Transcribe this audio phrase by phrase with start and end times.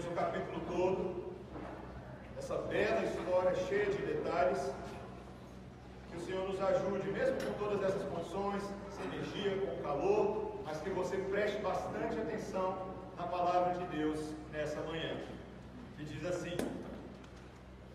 [0.00, 1.32] lemos o capítulo todo,
[2.38, 4.72] essa bela história cheia de detalhes.
[6.10, 10.80] Que o Senhor nos ajude, mesmo com todas essas condições, sem energia, com calor, mas
[10.80, 14.18] que você preste bastante atenção na palavra de Deus
[14.52, 15.16] nessa manhã.
[15.96, 16.56] Que diz assim: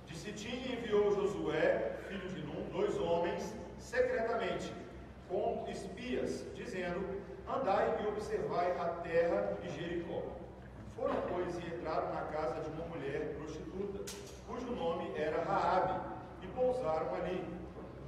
[0.06, 4.72] De Sitim enviou Josué, filho de Num, dois homens, secretamente,
[5.28, 7.04] com espias, dizendo:
[7.48, 10.45] Andai e observai a terra de Jericó.
[10.96, 14.00] Foram, pois, e entraram na casa de uma mulher prostituta,
[14.48, 16.00] cujo nome era Raabe,
[16.42, 17.44] e pousaram ali.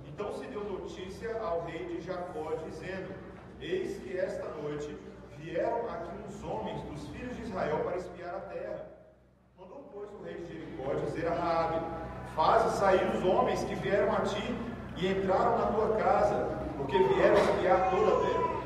[0.08, 3.14] Então se deu notícia ao rei de Jacó, dizendo:
[3.60, 4.98] Eis que esta noite
[5.38, 8.86] vieram aqui uns homens dos filhos de Israel para espiar a terra.
[9.60, 11.86] Mandou, pois, o rei de Jericó dizer a Raabe:
[12.36, 14.56] Faze sair os homens que vieram a ti
[14.96, 18.58] e entraram na tua casa, porque vieram espiar toda a terra.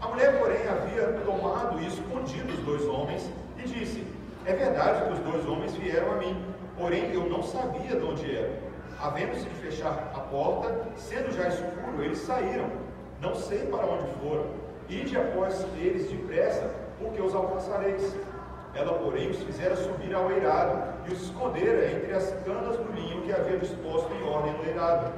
[0.00, 3.30] A mulher, porém, havia tomado e escondido os dois homens
[3.66, 4.06] disse:
[4.44, 6.44] É verdade que os dois homens vieram a mim,
[6.78, 8.66] porém eu não sabia de onde eram.
[9.00, 12.70] Havendo-se de fechar a porta, sendo já escuro, eles saíram.
[13.20, 14.46] Não sei para onde foram.
[14.88, 18.14] Ide após eles depressa, porque os alcançareis.
[18.74, 23.22] Ela, porém, os fizera subir ao eirado e os escondera entre as canas do linho
[23.22, 25.12] que havia disposto em ordem no eirado.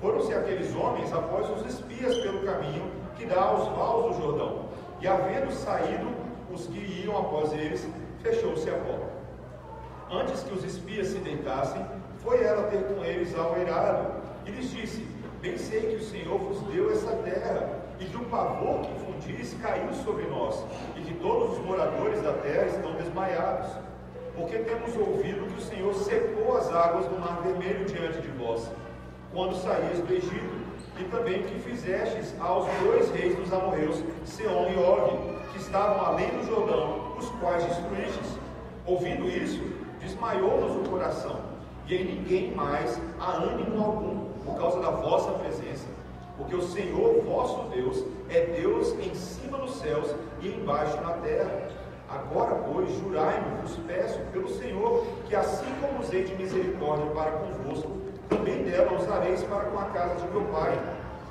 [0.00, 4.64] Foram-se aqueles homens após os espias pelo caminho que dá aos vales do Jordão.
[5.00, 6.13] E havendo saído
[6.54, 7.86] os que iam após eles,
[8.22, 9.12] fechou-se a porta.
[10.10, 11.84] Antes que os espias se deitassem,
[12.22, 15.06] foi ela ter com eles ao eirado e lhes disse:
[15.40, 19.54] Bem sei que o Senhor vos deu essa terra, e que o pavor que fundis
[19.60, 20.64] caiu sobre nós,
[20.96, 23.70] e que todos os moradores da terra estão desmaiados.
[24.36, 28.68] Porque temos ouvido que o Senhor secou as águas do mar vermelho diante de vós,
[29.32, 30.63] quando saías do Egito,
[30.98, 36.28] e também que fizestes aos dois reis dos amorreus, Seom e Og, que estavam além
[36.30, 38.38] do Jordão, os quais destruístes.
[38.86, 39.62] Ouvindo isso,
[40.00, 41.40] desmaiou-nos o coração,
[41.86, 45.86] e em ninguém mais há ânimo algum, por causa da vossa presença.
[46.36, 51.68] Porque o Senhor, vosso Deus, é Deus em cima nos céus e embaixo na terra.
[52.08, 57.90] Agora, pois, jurai-me, vos peço, pelo Senhor, que assim como usei de misericórdia para convosco,
[58.28, 60.78] também dela usareis para com a casa de meu pai,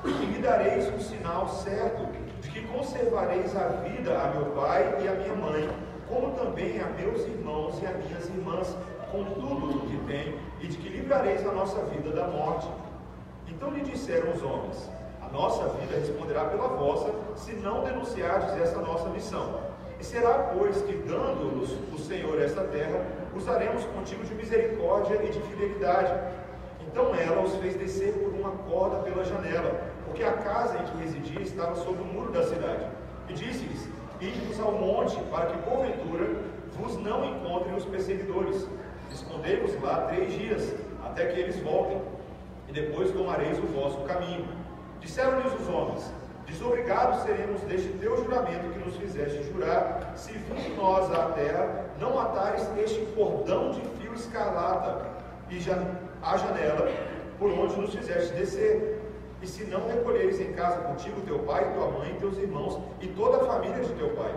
[0.06, 2.08] e me dareis um sinal certo
[2.42, 5.70] de que conservareis a vida a meu pai e a minha mãe,
[6.08, 8.76] como também a meus irmãos e a minhas irmãs,
[9.12, 12.68] com tudo o que tenho, e de que livrareis a nossa vida da morte.
[13.48, 14.90] Então lhe disseram os homens:
[15.22, 19.62] A nossa vida responderá pela vossa, se não denunciardes essa nossa missão.
[20.00, 25.40] E será, pois, que dando-nos o Senhor esta terra, usaremos contigo de misericórdia e de
[25.44, 26.12] fidelidade.
[26.88, 30.98] Então ela os fez descer por uma corda pela janela, porque a casa em que
[30.98, 32.86] residia estava sob o muro da cidade.
[33.30, 33.88] E disse-lhes:
[34.20, 36.30] Ide-vos ao monte, para que porventura
[36.78, 38.68] vos não encontrem os perseguidores.
[39.12, 40.74] Escondei-vos lá três dias,
[41.06, 42.02] até que eles voltem,
[42.68, 44.48] e depois tomareis o vosso caminho.
[45.02, 46.12] Disseram-lhes os homens:
[46.46, 52.20] Desobrigados seremos deste teu juramento que nos fizeste jurar, se vindo nós à terra, não
[52.20, 55.08] atares este cordão de fio escarlata
[55.50, 55.76] e já,
[56.23, 56.89] a janela
[57.38, 59.01] por onde nos fizeste descer.
[59.41, 63.38] E se não recolheres em casa contigo teu pai, tua mãe, teus irmãos e toda
[63.38, 64.34] a família de teu pai,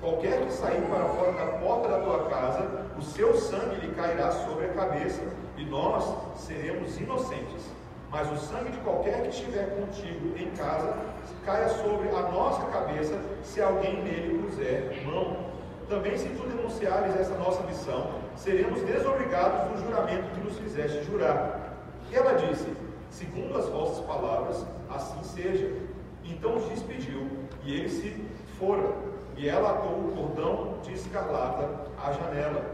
[0.00, 2.68] qualquer que sair para fora da porta da tua casa,
[2.98, 5.22] o seu sangue lhe cairá sobre a cabeça,
[5.56, 7.70] e nós seremos inocentes.
[8.10, 10.96] Mas o sangue de qualquer que estiver contigo em casa
[11.46, 15.36] caia sobre a nossa cabeça, se alguém nele puser mão.
[15.88, 21.76] Também, se tu denunciares essa nossa missão, seremos desobrigados do juramento que nos fizeste jurar.
[22.10, 22.66] E ela disse:
[23.10, 25.70] Segundo as vossas palavras, assim seja.
[26.24, 27.26] Então os despediu,
[27.64, 28.24] e eles se
[28.58, 28.94] foram.
[29.36, 31.68] E ela atou o cordão de escarlata
[32.02, 32.64] à janela.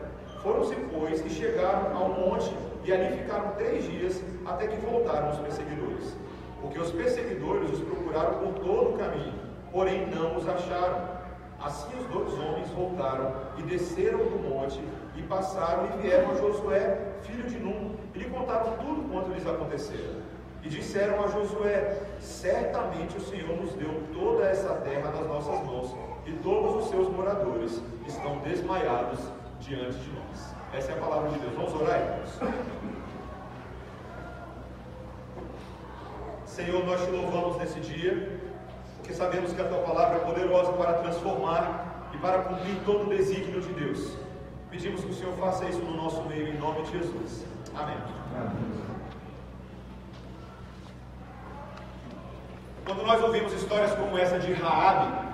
[0.42, 2.54] Foram-se, pois, e chegaram ao monte,
[2.84, 6.16] e ali ficaram três dias, até que voltaram os perseguidores.
[6.60, 9.34] Porque os perseguidores os procuraram por todo o caminho,
[9.72, 11.17] porém não os acharam.
[11.60, 14.80] Assim os dois homens voltaram e desceram do monte,
[15.16, 19.46] e passaram e vieram a Josué, filho de Num, e lhe contaram tudo quanto lhes
[19.46, 20.22] acontecera.
[20.62, 25.96] E disseram a Josué: Certamente o Senhor nos deu toda essa terra nas nossas mãos,
[26.26, 29.18] e todos os seus moradores estão desmaiados
[29.60, 30.54] diante de nós.
[30.72, 31.54] Essa é a palavra de Deus.
[31.54, 32.38] Vamos orar, irmãos?
[36.44, 38.37] Senhor, nós te louvamos nesse dia,
[39.08, 43.08] porque sabemos que a tua palavra é poderosa para transformar e para cumprir todo o
[43.08, 44.18] desígnio de Deus.
[44.70, 47.46] Pedimos que o Senhor faça isso no nosso meio, em nome de Jesus.
[47.74, 47.96] Amém.
[48.36, 48.52] Amém.
[52.84, 55.26] Quando nós ouvimos histórias como essa de Raabe,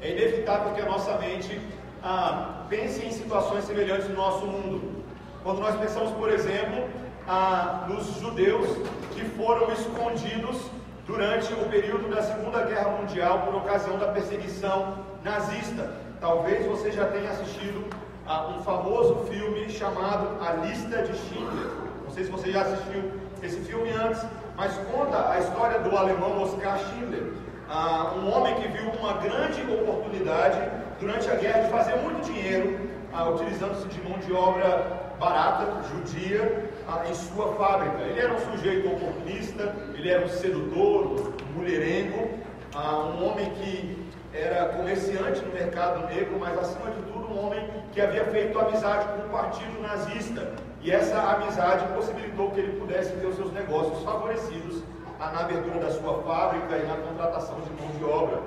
[0.00, 1.60] é inevitável que a nossa mente
[2.02, 5.04] ah, pense em situações semelhantes no nosso mundo.
[5.42, 6.88] Quando nós pensamos, por exemplo,
[7.28, 8.66] ah, nos judeus
[9.14, 10.70] que foram escondidos
[11.06, 15.90] durante o período da Segunda Guerra Mundial por ocasião da perseguição nazista.
[16.20, 17.84] Talvez você já tenha assistido
[18.26, 21.70] a um famoso filme chamado A Lista de Schindler.
[22.04, 23.12] Não sei se você já assistiu
[23.42, 24.24] esse filme antes,
[24.56, 27.32] mas conta a história do alemão Oskar Schindler,
[27.68, 30.58] uh, um homem que viu uma grande oportunidade
[30.98, 32.78] durante a guerra de fazer muito dinheiro,
[33.12, 38.02] uh, utilizando-se de mão de obra barata, judia, uh, em sua fábrica.
[38.02, 42.44] Ele era um sujeito oportunista, ele era um sedutor, mulherengo,
[42.76, 48.00] um homem que era comerciante no mercado negro, mas acima de tudo um homem que
[48.00, 50.52] havia feito amizade com o partido nazista.
[50.82, 54.82] E essa amizade possibilitou que ele pudesse ter os seus negócios favorecidos
[55.18, 58.42] na abertura da sua fábrica e na contratação de mão de obra.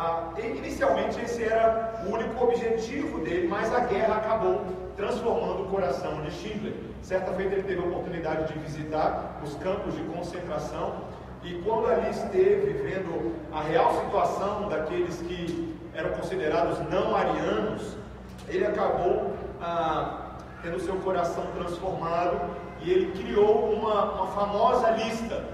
[0.00, 4.64] Ah, inicialmente esse era o único objetivo dele, mas a guerra acabou
[4.96, 6.72] transformando o coração de Schindler.
[7.02, 11.00] Certa feita ele teve a oportunidade de visitar os campos de concentração
[11.42, 17.96] e quando ali esteve vendo a real situação daqueles que eram considerados não arianos,
[18.46, 22.38] ele acabou ah, tendo seu coração transformado
[22.82, 25.44] e ele criou uma, uma famosa lista,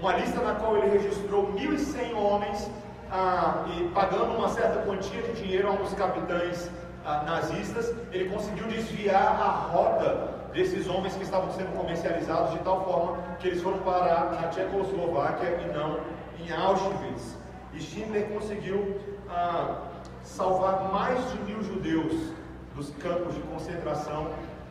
[0.00, 2.70] uma lista na qual ele registrou 1.100 homens
[3.10, 6.70] ah, e pagando uma certa quantia de dinheiro a uns capitães
[7.04, 12.84] ah, nazistas, ele conseguiu desviar a rota desses homens que estavam sendo comercializados de tal
[12.84, 16.00] forma que eles foram parar na Tchecoslováquia e não
[16.38, 17.36] em Auschwitz.
[17.72, 19.82] E Schindler conseguiu ah,
[20.22, 22.32] salvar mais de mil judeus
[22.74, 24.28] dos campos de concentração,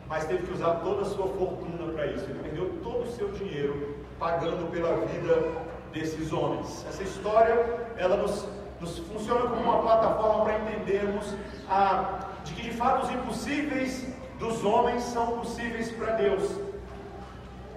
[0.08, 2.24] mas teve que usar toda a sua fortuna para isso.
[2.24, 6.84] Ele perdeu todo o seu dinheiro pagando pela vida desses homens.
[6.88, 8.46] Essa história ela nos,
[8.80, 11.34] nos funciona como uma plataforma para entendermos
[11.68, 14.06] ah, de que de fato os impossíveis
[14.38, 16.50] dos homens são possíveis para Deus.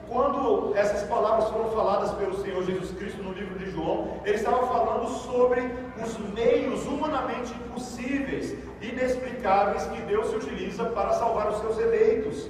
[0.08, 4.68] Quando essas palavras foram faladas pelo Senhor Jesus Cristo no livro de João, ele estava
[4.68, 5.62] falando sobre
[6.02, 12.50] os meios humanamente impossíveis, inexplicáveis que Deus utiliza para salvar os seus eleitos,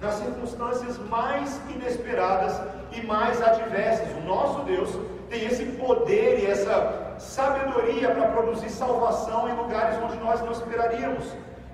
[0.00, 2.60] nas circunstâncias mais inesperadas
[2.96, 4.08] e mais adversas.
[4.16, 4.90] O nosso Deus
[5.28, 11.24] tem esse poder e essa sabedoria para produzir salvação em lugares onde nós não esperaríamos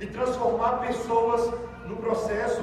[0.00, 1.52] e transformar pessoas
[1.86, 2.62] no processo.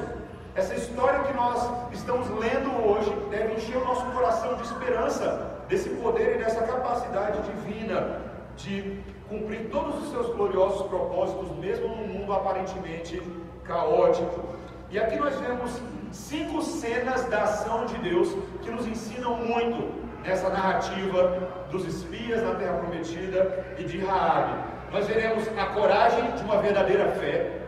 [0.55, 5.89] Essa história que nós estamos lendo hoje deve encher o nosso coração de esperança desse
[5.89, 8.21] poder e dessa capacidade divina
[8.57, 13.21] de cumprir todos os seus gloriosos propósitos, mesmo num mundo aparentemente
[13.63, 14.58] caótico.
[14.91, 15.81] E aqui nós vemos
[16.11, 19.93] cinco cenas da ação de Deus que nos ensinam muito
[20.23, 26.43] nessa narrativa dos espias na Terra Prometida e de Raabe nós veremos a coragem de
[26.43, 27.59] uma verdadeira fé,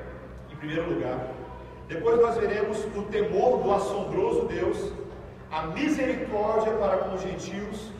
[0.51, 1.27] em primeiro lugar.
[1.88, 4.91] Depois nós veremos o temor do assombroso Deus,
[5.51, 7.91] a misericórdia para com os gentios,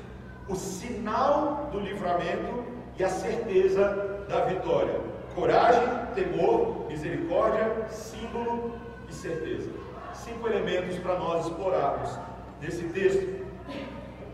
[0.47, 2.63] o sinal do livramento
[2.97, 5.00] e a certeza da vitória.
[5.35, 5.83] Coragem,
[6.15, 8.74] temor, misericórdia, símbolo
[9.11, 9.69] e certeza.
[10.13, 12.17] Cinco elementos para nós explorarmos
[12.61, 13.45] nesse texto.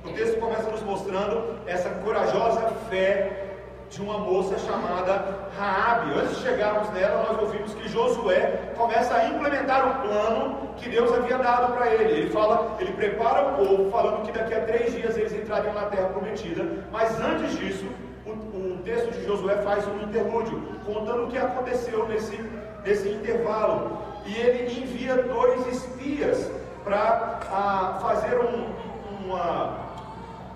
[0.06, 3.44] O texto começa nos mostrando essa corajosa fé
[3.90, 6.14] de uma moça chamada Raabe.
[6.14, 11.12] Antes de chegarmos nela, nós ouvimos que Josué começa a implementar o plano que Deus
[11.12, 12.22] havia dado para ele.
[12.22, 15.84] Ele fala, ele prepara o povo, falando que daqui a três dias eles entrariam na
[15.84, 16.64] terra prometida.
[16.92, 17.86] Mas antes disso,
[18.26, 22.38] o, o texto de Josué faz um interlúdio, contando o que aconteceu nesse,
[22.86, 24.17] nesse intervalo.
[24.28, 26.52] E ele envia dois espias
[26.84, 29.88] para ah, fazer um, uma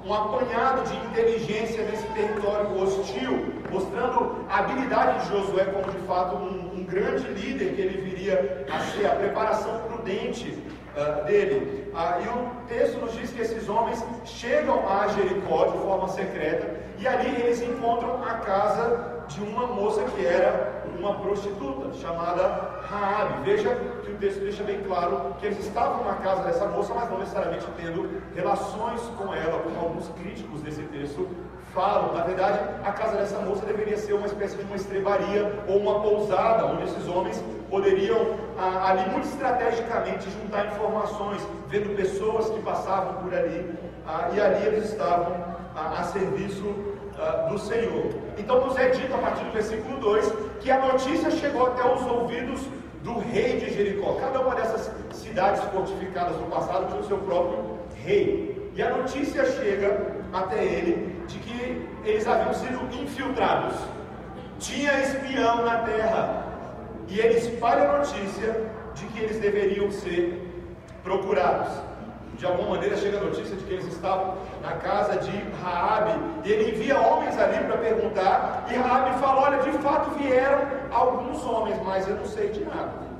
[0.05, 6.35] um apanhado de inteligência nesse território hostil, mostrando a habilidade de Josué como de fato
[6.37, 10.57] um, um grande líder que ele viria a ser, a preparação prudente
[10.95, 11.91] uh, dele.
[11.93, 16.75] Uh, e o texto nos diz que esses homens chegam a Jericó de forma secreta
[16.97, 23.43] e ali eles encontram a casa de uma moça que era uma prostituta chamada Raabe.
[23.45, 27.09] Veja que o texto deixa bem claro que eles estavam na casa dessa moça, mas
[27.09, 31.27] não necessariamente tendo relações com ela, como alguns críticos desse texto
[31.73, 32.13] falam.
[32.13, 36.01] Na verdade, a casa dessa moça deveria ser uma espécie de uma estrebaria ou uma
[36.01, 43.23] pousada, onde esses homens poderiam ah, ali muito estrategicamente juntar informações, vendo pessoas que passavam
[43.23, 43.73] por ali,
[44.05, 45.33] ah, e ali eles estavam
[45.73, 46.90] ah, a serviço
[47.21, 48.05] ah, do Senhor.
[48.35, 52.01] Então nos é dito a partir do versículo 2 que a notícia chegou até os
[52.01, 52.61] ouvidos
[53.03, 54.15] do rei de Jericó.
[54.19, 58.71] Cada uma dessas cidades fortificadas no passado tinha o seu próprio rei.
[58.73, 63.75] E a notícia chega até ele de que eles haviam sido infiltrados.
[64.59, 66.45] tinha espião na terra.
[67.07, 70.41] E ele espalha a notícia de que eles deveriam ser
[71.03, 71.90] procurados.
[72.37, 76.51] De alguma maneira chega a notícia de que eles estavam na casa de Raabe, e
[76.51, 80.59] ele envia homens ali para perguntar, e Raabe fala: "Olha, de fato vieram
[80.91, 83.11] alguns homens, mas eu não sei de nada".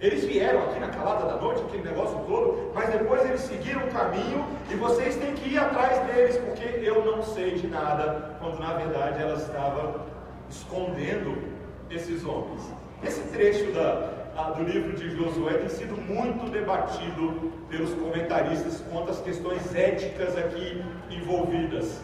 [0.00, 3.90] Eles vieram aqui na calada da noite, aquele negócio todo, mas depois eles seguiram o
[3.90, 8.58] caminho e vocês têm que ir atrás deles, porque eu não sei de nada, quando
[8.58, 10.04] na verdade ela estava
[10.50, 11.42] escondendo
[11.90, 12.60] esses homens.
[13.02, 19.20] Esse trecho da, do livro de Josué tem sido muito debatido pelos comentaristas quanto às
[19.20, 22.00] questões éticas aqui envolvidas.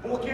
[0.00, 0.30] Porque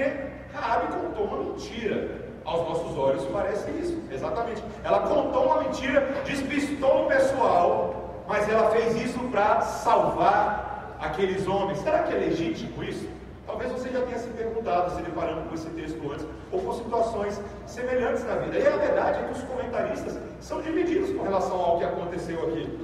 [0.53, 4.63] Raabe contou uma mentira aos nossos olhos parece isso, exatamente.
[4.85, 11.79] Ela contou uma mentira, despistou o pessoal, mas ela fez isso para salvar aqueles homens.
[11.79, 13.09] Será que é legítimo isso?
[13.47, 17.41] Talvez você já tenha se perguntado, se deparando com esse texto antes, ou com situações
[17.73, 18.59] semelhantes na vida.
[18.59, 22.79] E a verdade é que os comentaristas são divididos com relação ao que aconteceu aqui.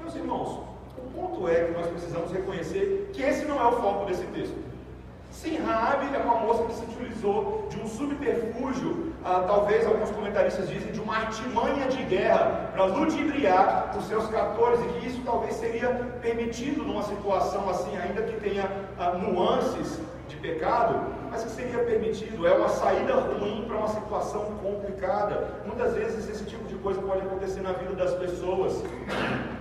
[0.00, 0.60] Meus irmãos,
[0.96, 4.56] o ponto é que nós precisamos reconhecer que esse não é o foco desse texto.
[5.30, 10.68] Sim, Raabe é uma moça que se utilizou de um subterfúgio, ah, talvez alguns comentaristas
[10.68, 15.54] dizem de uma artimanha de guerra para ludibriar os seus captores e que isso talvez
[15.56, 15.88] seria
[16.22, 22.46] permitido numa situação assim, ainda que tenha ah, nuances de pecado, mas que seria permitido.
[22.46, 25.48] É uma saída ruim para uma situação complicada.
[25.64, 28.82] Muitas vezes esse tipo de coisa pode acontecer na vida das pessoas.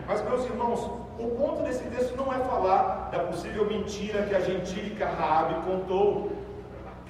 [0.07, 4.39] Mas, meus irmãos, o ponto desse texto não é falar da possível mentira que a
[4.39, 6.31] gentílica Raabe contou.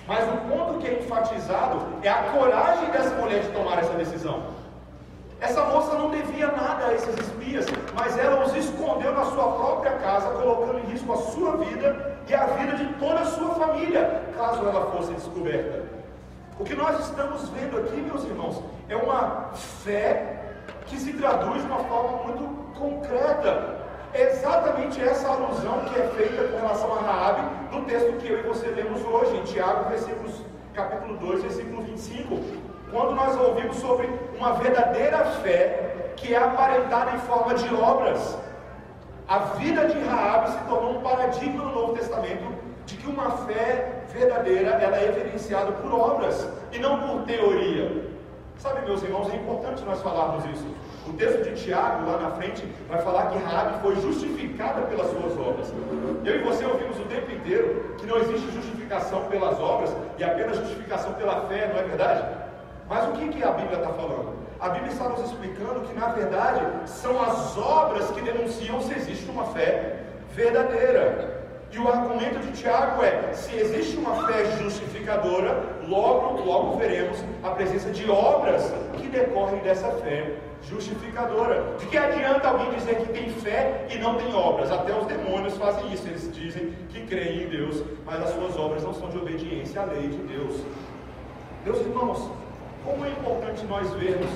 [0.08, 4.55] Mas o ponto que é enfatizado é a coragem dessa mulher de tomar essa decisão.
[5.42, 9.92] Essa moça não devia nada a esses espias, mas ela os escondeu na sua própria
[9.94, 14.24] casa, colocando em risco a sua vida e a vida de toda a sua família,
[14.36, 15.84] caso ela fosse descoberta.
[16.58, 20.54] O que nós estamos vendo aqui, meus irmãos, é uma fé
[20.86, 23.76] que se traduz de uma forma muito concreta.
[24.14, 28.40] É exatamente essa alusão que é feita com relação a Raabe no texto que eu
[28.40, 30.42] e você lemos hoje, em Tiago, versículos,
[30.74, 32.65] capítulo 2, versículo 25.
[32.96, 38.38] Quando nós ouvimos sobre uma verdadeira fé que é aparentada em forma de obras.
[39.28, 44.04] A vida de Raabe se tornou um paradigma no Novo Testamento de que uma fé
[44.14, 48.06] verdadeira ela é evidenciada por obras e não por teoria.
[48.60, 50.66] Sabe, meus irmãos, é importante nós falarmos isso.
[51.06, 55.38] O texto de Tiago, lá na frente, vai falar que Raabe foi justificada pelas suas
[55.38, 55.74] obras.
[56.24, 60.56] Eu e você ouvimos o tempo inteiro que não existe justificação pelas obras e apenas
[60.56, 62.45] justificação pela fé, não é verdade?
[62.88, 64.34] Mas o que, que a Bíblia está falando?
[64.60, 69.30] A Bíblia está nos explicando que, na verdade, são as obras que denunciam se existe
[69.30, 71.36] uma fé verdadeira.
[71.72, 77.50] E o argumento de Tiago é: se existe uma fé justificadora, logo, logo veremos a
[77.50, 81.76] presença de obras que decorrem dessa fé justificadora.
[81.80, 84.72] De que adianta alguém dizer que tem fé e não tem obras?
[84.72, 88.84] Até os demônios fazem isso, eles dizem que creem em Deus, mas as suas obras
[88.84, 90.62] não são de obediência à lei de Deus.
[91.66, 92.30] Meus irmãos,
[92.86, 94.30] como é importante nós vermos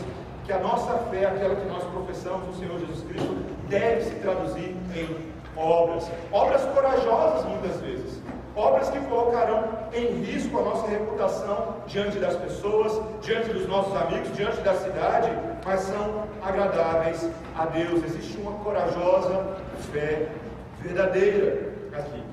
[0.46, 3.38] que a nossa fé, aquela que nós professamos no Senhor Jesus Cristo,
[3.68, 8.20] deve se traduzir em obras, obras corajosas muitas vezes,
[8.56, 14.36] obras que colocarão em risco a nossa reputação diante das pessoas, diante dos nossos amigos,
[14.36, 15.32] diante da cidade,
[15.64, 18.04] mas são agradáveis a Deus.
[18.04, 19.58] Existe uma corajosa
[19.92, 20.28] fé
[20.82, 22.24] verdadeira aqui.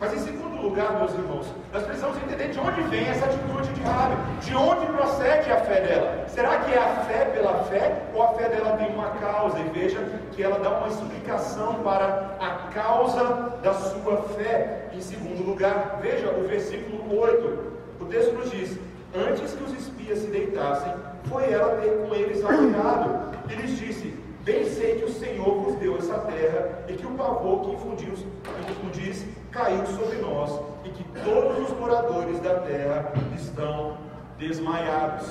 [0.00, 3.82] Mas em segundo lugar, meus irmãos, nós precisamos entender de onde vem essa atitude de
[3.82, 6.24] Rabi, de onde procede a fé dela.
[6.28, 9.58] Será que é a fé pela fé ou a fé dela tem uma causa?
[9.58, 9.98] E veja
[10.32, 14.88] que ela dá uma explicação para a causa da sua fé.
[14.92, 17.72] Em segundo lugar, veja o versículo 8.
[18.00, 18.78] O texto nos diz:
[19.14, 20.92] Antes que os espias se deitassem,
[21.24, 23.38] foi ela ter com eles alojado.
[23.48, 24.17] E lhes disse:
[24.48, 28.24] Bem sei que o Senhor vos deu essa terra e que o pavor que infundis,
[28.70, 33.98] infundis caiu sobre nós e que todos os moradores da terra estão
[34.38, 35.28] desmaiados.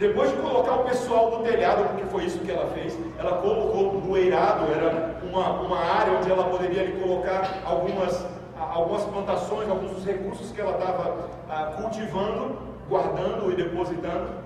[0.00, 4.00] Depois de colocar o pessoal do telhado, porque foi isso que ela fez, ela colocou
[4.00, 8.26] no eirado, era uma, uma área onde ela poderia ali, colocar algumas,
[8.58, 14.42] algumas plantações, alguns dos recursos que ela estava ah, cultivando, guardando e depositando.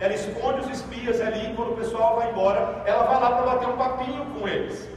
[0.00, 3.46] Ela esconde os espias ali, e quando o pessoal vai embora, ela vai lá para
[3.46, 4.88] bater um papinho com eles.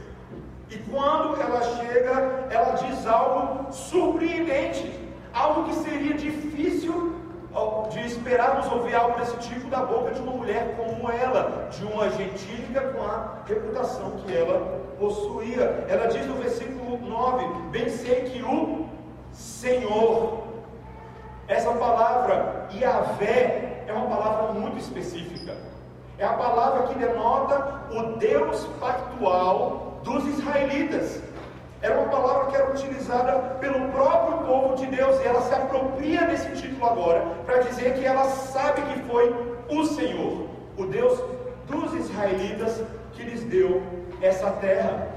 [0.70, 4.88] E quando ela chega, ela diz algo surpreendente,
[5.34, 7.20] algo que seria difícil
[7.90, 12.08] de esperarmos ouvir algo desse tipo da boca de uma mulher como ela, de uma
[12.10, 15.84] gentílica com a reputação que ela possuía.
[15.88, 18.86] Ela diz no versículo 9: Bem sei que o
[19.32, 20.44] Senhor
[21.48, 25.71] essa palavra Yahvé é uma palavra muito específica.
[26.18, 31.20] É a palavra que denota o Deus pactual dos israelitas.
[31.80, 36.26] Era uma palavra que era utilizada pelo próprio povo de Deus e ela se apropria
[36.26, 39.34] desse título agora para dizer que ela sabe que foi
[39.68, 41.18] o Senhor, o Deus
[41.66, 42.82] dos israelitas,
[43.14, 43.82] que lhes deu
[44.20, 45.08] essa terra.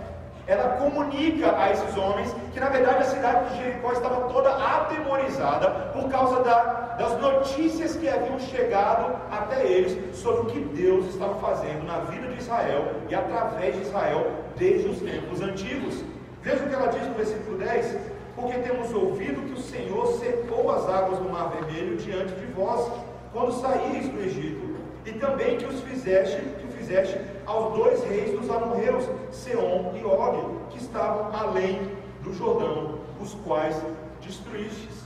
[0.47, 5.69] Ela comunica a esses homens que, na verdade, a cidade de Jericó estava toda atemorizada
[5.91, 11.33] por causa da, das notícias que haviam chegado até eles sobre o que Deus estava
[11.35, 16.03] fazendo na vida de Israel e através de Israel desde os tempos antigos.
[16.43, 17.97] Veja o que ela diz no versículo 10:
[18.35, 22.91] Porque temos ouvido que o Senhor secou as águas do Mar Vermelho diante de vós,
[23.33, 24.75] quando saíres do Egito,
[25.05, 26.39] e também que os fizeste,
[26.85, 33.33] fizeste aos dois reis dos amorreus, Seom e Og, que estavam além do Jordão, os
[33.43, 33.75] quais
[34.21, 35.03] destruístes.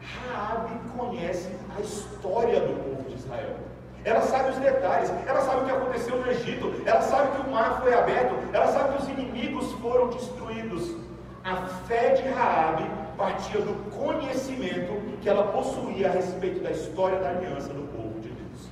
[0.00, 3.56] Raabe conhece a história do povo de Israel.
[4.04, 7.50] Ela sabe os detalhes, ela sabe o que aconteceu no Egito, ela sabe que o
[7.50, 10.96] mar foi aberto, ela sabe que os inimigos foram destruídos.
[11.44, 12.84] A fé de Raabe
[13.16, 18.28] partia do conhecimento que ela possuía a respeito da história da aliança do povo de
[18.28, 18.68] Deus.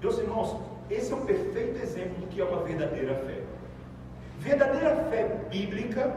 [0.00, 3.42] Meus irmãos, esse é o perfeito exemplo do que é uma verdadeira fé.
[4.38, 6.14] Verdadeira fé bíblica,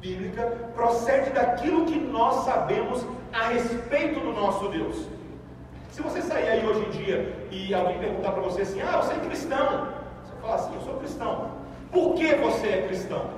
[0.00, 0.42] bíblica
[0.74, 5.06] procede daquilo que nós sabemos a respeito do nosso Deus.
[5.90, 9.14] Se você sair aí hoje em dia e alguém perguntar para você assim, ah, você
[9.14, 9.88] é cristão.
[10.24, 11.50] Você fala assim, eu sou cristão.
[11.90, 13.30] Por que você é cristão?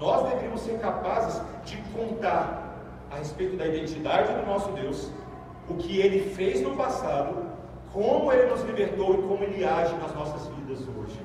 [0.00, 2.76] Nós deveríamos ser capazes de contar
[3.10, 5.10] a respeito da identidade do nosso Deus,
[5.68, 7.47] o que ele fez no passado,
[7.98, 11.20] como ele nos libertou e como ele age nas nossas vidas hoje.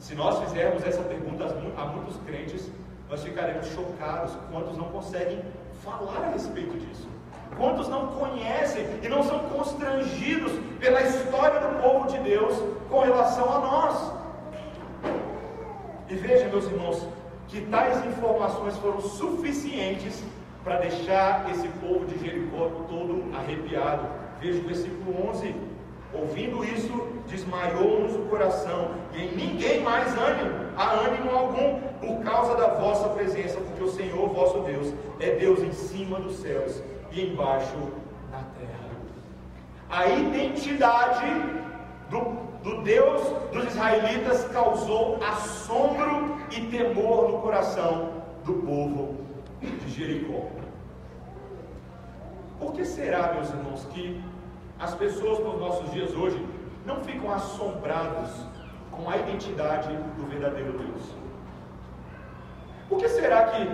[0.00, 1.44] Se nós fizermos essa pergunta
[1.76, 2.68] a muitos crentes,
[3.08, 5.40] nós ficaremos chocados quantos não conseguem
[5.84, 7.08] falar a respeito disso.
[7.56, 10.50] Quantos não conhecem e não são constrangidos
[10.80, 14.12] pela história do povo de Deus com relação a nós?
[16.08, 17.06] E veja, meus irmãos,
[17.46, 20.24] que tais informações foram suficientes
[20.66, 24.08] para deixar esse povo de Jericó todo arrepiado.
[24.40, 25.54] Veja o versículo 11.
[26.12, 32.56] Ouvindo isso, desmaiou-nos o coração, e em ninguém mais ânimo, há ânimo algum, por causa
[32.56, 37.26] da vossa presença, porque o Senhor vosso Deus é Deus em cima dos céus e
[37.26, 37.76] embaixo
[38.32, 38.86] na terra.
[39.88, 41.26] A identidade
[42.10, 42.20] do,
[42.68, 48.10] do Deus dos israelitas causou assombro e temor no coração
[48.44, 49.25] do povo
[49.60, 50.48] de Jericó.
[52.58, 54.22] Por que será, meus irmãos, que
[54.78, 56.44] as pessoas nos nossos dias hoje
[56.84, 58.30] não ficam assombrados
[58.90, 61.02] com a identidade do verdadeiro Deus?
[62.88, 63.68] Por que será que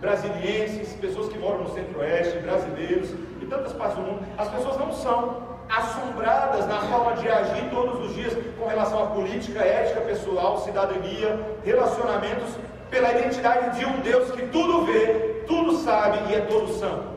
[0.00, 4.92] brasilienses, pessoas que moram no centro-oeste, brasileiros e tantas partes do mundo, as pessoas não
[4.92, 10.60] são assombradas na forma de agir todos os dias com relação à política, ética pessoal,
[10.60, 12.50] cidadania, relacionamentos,
[12.96, 17.08] pela identidade de um Deus que tudo vê, tudo sabe e é todo santo.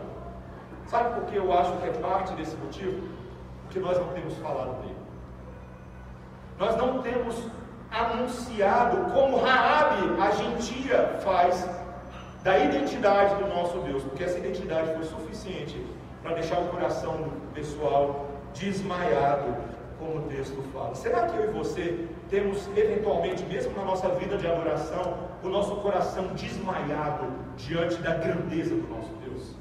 [0.87, 3.07] Sabe por que eu acho que é parte desse motivo?
[3.63, 4.97] Porque nós não temos falado dele.
[6.57, 7.33] Nós não temos
[7.89, 11.69] anunciado como Raabe, a gentia, faz
[12.43, 15.81] da identidade do nosso Deus, porque essa identidade foi suficiente
[16.21, 19.55] para deixar o coração do pessoal desmaiado,
[19.99, 20.95] como o texto fala.
[20.95, 25.75] Será que eu e você temos, eventualmente, mesmo na nossa vida de adoração, o nosso
[25.77, 29.55] coração desmaiado diante da grandeza do nosso Deus?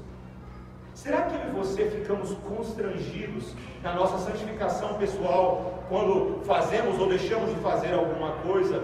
[0.93, 7.49] Será que eu e você ficamos constrangidos na nossa santificação pessoal quando fazemos ou deixamos
[7.49, 8.83] de fazer alguma coisa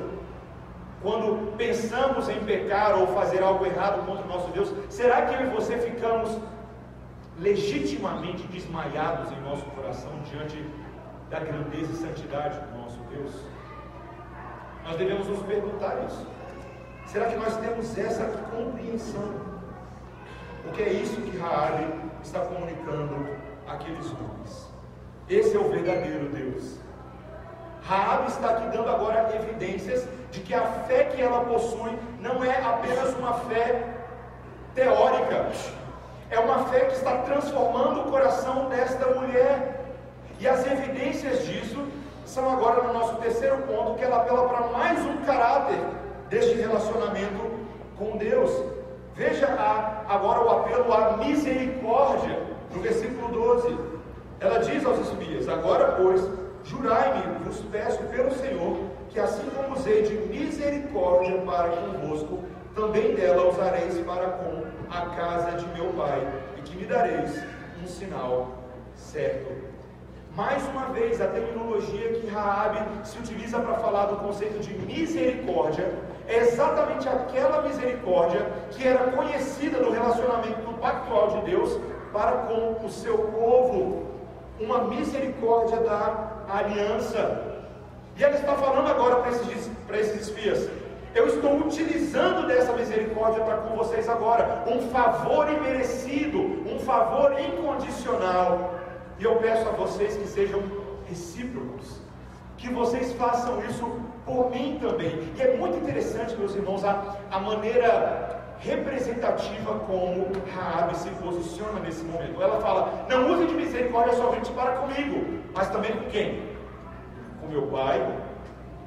[1.02, 5.48] quando pensamos em pecar ou fazer algo errado contra o nosso Deus, será que eu
[5.48, 6.36] e você ficamos
[7.40, 10.58] legitimamente desmaiados em nosso coração diante
[11.30, 13.34] da grandeza e santidade do nosso Deus?
[14.84, 16.26] Nós devemos nos perguntar isso.
[17.08, 19.34] Será que nós temos essa compreensão?
[20.64, 21.86] Porque é isso que Raabe
[22.24, 23.28] está comunicando
[23.68, 24.70] àqueles homens.
[25.30, 26.78] Esse é o verdadeiro Deus.
[27.84, 32.62] Raabe está aqui dando agora evidências de que a fé que ela possui não é
[32.64, 33.84] apenas uma fé
[34.74, 35.52] teórica,
[36.30, 39.75] é uma fé que está transformando o coração desta mulher.
[40.40, 41.86] E as evidências disso
[42.26, 45.80] são agora no nosso terceiro ponto, que ela apela para mais um caráter
[46.30, 47.50] deste relacionamento
[47.98, 48.52] com Deus.
[49.16, 52.40] Veja a, agora o apelo à misericórdia,
[52.74, 53.78] no versículo 12.
[54.42, 56.22] Ela diz aos espias: Agora, pois,
[56.66, 58.78] jurai-me, vos peço pelo Senhor,
[59.10, 62.40] que assim como usei de misericórdia para convosco,
[62.76, 67.42] também dela usareis para com a casa de meu pai, e que me dareis
[67.82, 68.50] um sinal
[68.96, 69.75] certo.
[70.36, 75.90] Mais uma vez, a terminologia que Raabe se utiliza para falar do conceito de misericórdia
[76.28, 81.80] é exatamente aquela misericórdia que era conhecida no relacionamento pactual de Deus
[82.12, 84.08] para com o seu povo,
[84.60, 87.62] uma misericórdia da aliança.
[88.18, 90.70] E ela está falando agora para esses, para esses espias:
[91.14, 98.85] eu estou utilizando dessa misericórdia para com vocês agora, um favor imerecido, um favor incondicional.
[99.20, 100.62] E eu peço a vocês que sejam
[101.08, 102.00] recíprocos,
[102.58, 103.86] que vocês façam isso
[104.26, 105.32] por mim também.
[105.38, 112.04] E é muito interessante, meus irmãos, a, a maneira representativa como Raabe se posiciona nesse
[112.04, 112.42] momento.
[112.42, 116.42] Ela fala: não use de misericórdia somente para comigo, mas também com quem?
[117.40, 118.20] Com meu pai,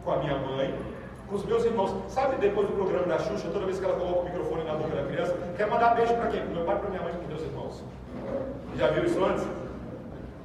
[0.05, 0.89] com a minha mãe
[1.29, 1.95] com os meus irmãos.
[2.09, 4.95] Sabe, depois do programa da Xuxa, toda vez que ela coloca o microfone na boca
[4.97, 6.41] da criança, quer mandar beijo para quem?
[6.41, 7.85] Para meu pai, para minha mãe, para meus irmãos.
[8.77, 9.47] Já viu isso antes?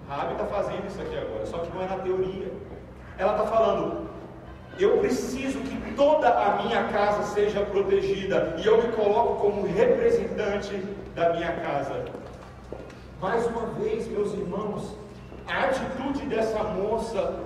[0.10, 2.52] Rabi está fazendo isso aqui agora, só que não é na teoria.
[3.18, 4.10] Ela está falando,
[4.80, 10.76] eu preciso que toda a minha casa seja protegida e eu me coloco como representante
[11.16, 12.06] da minha casa.
[13.22, 14.96] Mais uma vez, meus irmãos,
[15.48, 17.40] a atitude dessa moça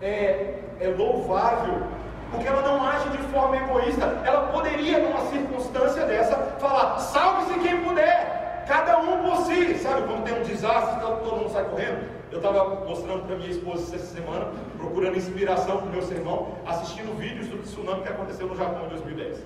[0.00, 1.82] é, é louvável,
[2.30, 4.04] porque ela não age de forma egoísta.
[4.24, 8.27] Ela poderia, numa circunstância dessa, falar: salve-se quem puder,
[8.68, 9.78] cada um por si.
[9.78, 12.18] Sabe, quando tem um desastre, todo mundo sai correndo.
[12.30, 17.16] Eu estava mostrando para minha esposa essa semana, procurando inspiração para o meu sermão, assistindo
[17.18, 19.38] vídeos do tsunami que aconteceu no Japão em 2010.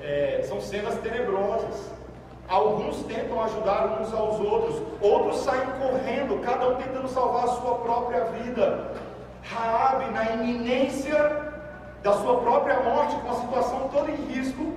[0.00, 1.90] É, são cenas tenebrosas.
[2.48, 7.76] Alguns tentam ajudar uns aos outros, outros saem correndo, cada um tentando salvar a sua
[7.76, 8.92] própria vida.
[9.42, 11.52] Raabe, na iminência
[12.02, 14.74] da sua própria morte, com a situação toda em risco,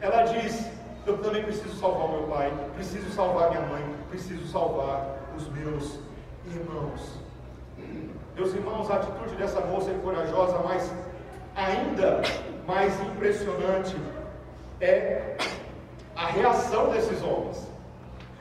[0.00, 0.64] ela diz:
[1.08, 5.98] Eu também preciso salvar meu pai, preciso salvar minha mãe, preciso salvar os meus
[6.44, 7.18] irmãos.
[8.36, 10.92] Meus irmãos, a atitude dessa moça é corajosa, mas
[11.56, 12.20] ainda
[12.66, 13.96] mais impressionante
[14.82, 15.34] é
[16.14, 17.66] a reação desses homens.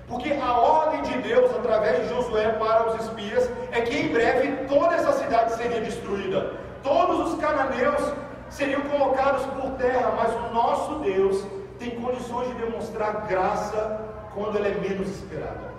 [0.05, 4.67] Porque a ordem de Deus, através de Josué para os espias, é que em breve
[4.67, 6.51] toda essa cidade seria destruída.
[6.83, 8.13] Todos os cananeus
[8.49, 11.45] seriam colocados por terra, mas o nosso Deus
[11.79, 14.01] tem condições de demonstrar graça
[14.33, 15.71] quando ela é menos esperada.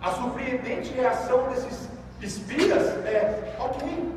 [0.00, 1.88] A surpreendente reação desses
[2.20, 4.12] espias é: ok,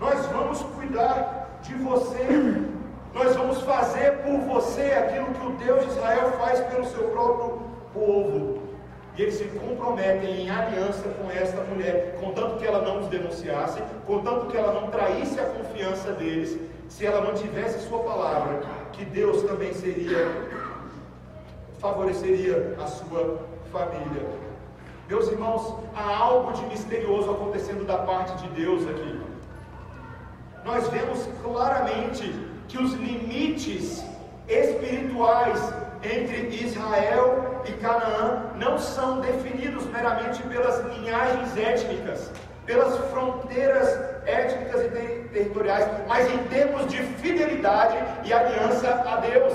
[0.00, 2.62] nós vamos cuidar de você,
[3.14, 7.62] nós vamos fazer por você aquilo que o Deus de Israel faz pelo seu próprio
[7.92, 8.55] povo.
[9.16, 13.80] E eles se comprometem em aliança com esta mulher, contanto que ela não os denunciasse,
[14.06, 18.60] contanto que ela não traísse a confiança deles, se ela mantivesse sua palavra,
[18.92, 20.28] que Deus também seria,
[21.78, 23.38] favoreceria a sua
[23.72, 24.22] família.
[25.08, 29.20] Meus irmãos, há algo de misterioso acontecendo da parte de Deus aqui.
[30.62, 32.34] Nós vemos claramente
[32.68, 34.04] que os limites
[34.48, 42.30] espirituais entre Israel e Canaã não são definidos meramente pelas linhagens étnicas,
[42.64, 43.88] pelas fronteiras
[44.26, 44.88] étnicas e
[45.32, 49.52] territoriais, mas em termos de fidelidade e aliança a Deus.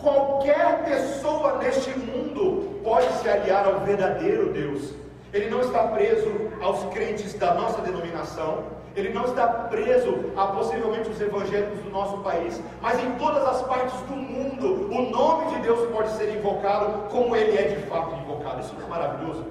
[0.00, 4.94] Qualquer pessoa neste mundo pode se aliar ao verdadeiro Deus.
[5.32, 8.64] Ele não está preso aos crentes da nossa denominação,
[8.98, 13.62] ele não está preso a possivelmente os evangélicos do nosso país, mas em todas as
[13.62, 18.14] partes do mundo, o nome de Deus pode ser invocado como ele é de fato
[18.16, 18.60] invocado.
[18.60, 19.46] Isso é maravilhoso?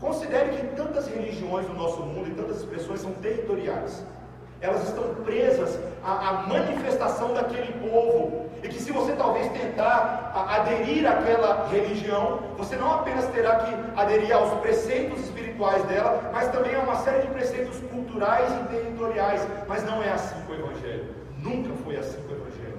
[0.00, 4.04] Considere que tantas religiões no nosso mundo e tantas expressões são territoriais
[4.62, 8.46] elas estão presas à, à, manifestação daquele povo.
[8.62, 14.32] E que se você talvez tentar aderir àquela religião, você não apenas terá que aderir
[14.32, 19.44] aos preceitos espirituais dela, mas também a uma série de preceitos culturais e territoriais.
[19.66, 21.06] Mas não é assim com o Evangelho.
[21.38, 22.78] Nunca foi assim com o Evangelho.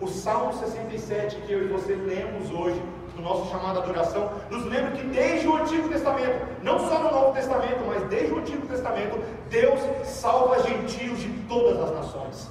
[0.00, 2.82] O Salmo 67 que eu e você lemos hoje,
[3.16, 7.32] no nosso chamado adoração, nos lembra que desde o Antigo Testamento, não só no Novo
[7.32, 12.50] Testamento, mas desde o Antigo Testamento, Deus salva gentios de todas as nações.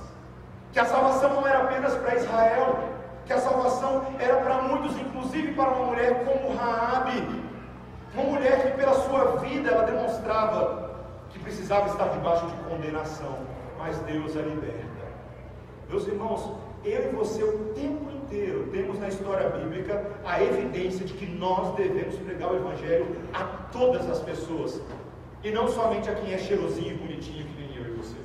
[0.73, 2.79] Que a salvação não era apenas para Israel,
[3.25, 7.43] que a salvação era para muitos, inclusive para uma mulher como Raabe,
[8.13, 10.91] uma mulher que pela sua vida ela demonstrava
[11.29, 13.37] que precisava estar debaixo de condenação,
[13.77, 14.85] mas Deus a liberta.
[15.89, 16.51] Meus irmãos,
[16.83, 21.75] eu e você o tempo inteiro temos na história bíblica a evidência de que nós
[21.75, 24.81] devemos pregar o Evangelho a todas as pessoas,
[25.43, 28.15] e não somente a quem é cheirosinho e bonitinho, que nem eu e você.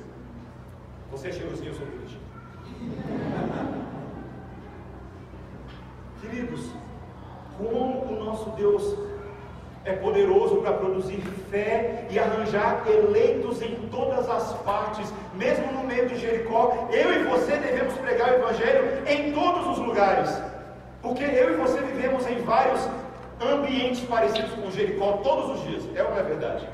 [1.11, 2.21] Você é cheirosinho, eu sou bonitinho.
[6.21, 6.71] Queridos,
[7.57, 8.95] como o nosso Deus
[9.83, 16.07] é poderoso para produzir fé e arranjar eleitos em todas as partes, mesmo no meio
[16.07, 16.87] de Jericó.
[16.91, 18.80] Eu e você devemos pregar o Evangelho
[19.11, 20.41] em todos os lugares,
[21.01, 22.87] porque eu e você vivemos em vários
[23.41, 26.67] ambientes parecidos com Jericó todos os dias, é é verdade?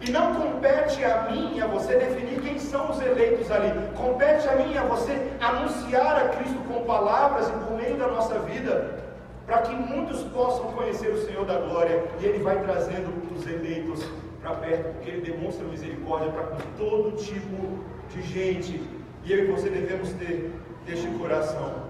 [0.00, 3.72] E não compete a mim e a você definir quem são os eleitos ali.
[3.96, 8.08] Compete a mim e a você anunciar a Cristo com palavras e por meio da
[8.08, 8.98] nossa vida,
[9.46, 12.04] para que muitos possam conhecer o Senhor da glória.
[12.20, 14.04] E Ele vai trazendo os eleitos
[14.42, 17.78] para perto, porque Ele demonstra misericórdia para todo tipo
[18.10, 18.82] de gente.
[19.24, 20.52] E eu e você devemos ter
[20.86, 21.84] este coração.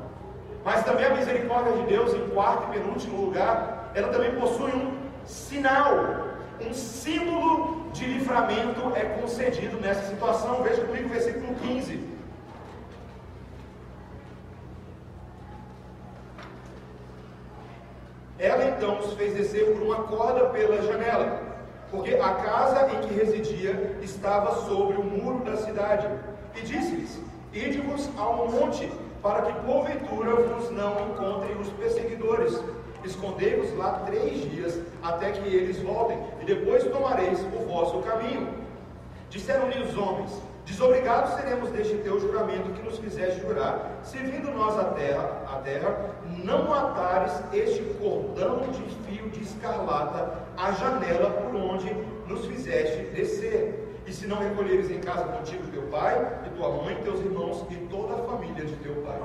[0.65, 4.93] Mas também a misericórdia de Deus, em quarto e penúltimo lugar, ela também possui um
[5.27, 6.25] sinal,
[6.61, 10.63] um símbolo de livramento é concedido nessa situação.
[10.63, 12.15] Veja comigo o versículo 15.
[18.39, 21.41] Ela então os fez descer por uma corda pela janela,
[21.91, 26.09] porque a casa em que residia estava sobre o muro da cidade.
[26.57, 27.24] E disse-lhes:
[27.55, 28.91] Ide-vos ao monte,
[29.23, 32.61] para que porventura vos não encontrem os perseguidores
[33.05, 38.49] Escondei-vos lá três dias, até que eles voltem, e depois tomareis o vosso caminho.
[39.29, 40.31] Disseram-lhe os homens:
[40.65, 45.57] Desobrigados seremos deste teu juramento que nos fizeste jurar, se vindo nós à terra, à
[45.57, 51.93] terra, não matares este cordão de fio de escarlata à janela por onde
[52.27, 53.94] nos fizeste descer.
[54.07, 56.15] E se não recolheres em casa contigo teu pai,
[56.47, 59.19] e tua mãe, teus irmãos e toda a família de teu pai.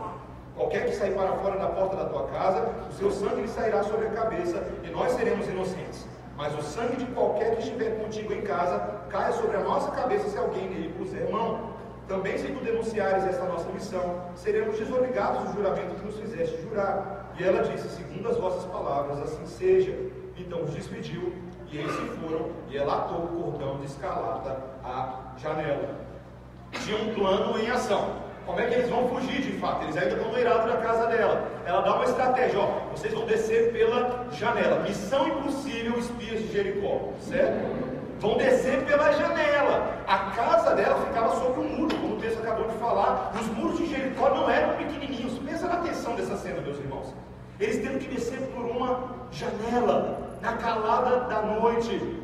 [0.55, 3.83] Qualquer que sair para fora da porta da tua casa, o seu sangue lhe sairá
[3.83, 6.05] sobre a cabeça, e nós seremos inocentes.
[6.37, 10.29] Mas o sangue de qualquer que estiver contigo em casa caia sobre a nossa cabeça
[10.29, 11.73] se alguém nele puser mão.
[12.07, 17.33] Também, se tu denunciares esta nossa missão, seremos desobrigados do juramento que nos fizeste jurar.
[17.37, 19.93] E ela disse: Segundo as vossas palavras, assim seja.
[20.37, 21.33] Então os despediu,
[21.69, 25.89] e eles se foram, e ela atou o cordão de escalada à janela.
[26.71, 28.29] Tinha um plano em ação.
[28.45, 29.83] Como é que eles vão fugir de fato?
[29.83, 31.47] Eles ainda estão no da casa dela.
[31.65, 34.79] Ela dá uma estratégia, ó, vocês vão descer pela janela.
[34.79, 37.59] Missão impossível, espias de Jericó, certo?
[38.19, 40.03] Vão descer pela janela.
[40.07, 43.31] A casa dela ficava sobre um muro, como o texto acabou de falar.
[43.39, 45.37] Os muros de Jericó não eram pequenininhos.
[45.39, 47.13] Pensa na atenção dessa cena, meus irmãos.
[47.59, 52.19] Eles tendo que descer por uma janela, na calada da noite.